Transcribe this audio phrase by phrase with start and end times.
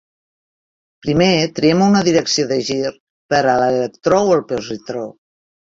[1.07, 1.27] Primer
[1.59, 2.81] triem una direcció de gir
[3.35, 5.11] per a l'electró o el positró.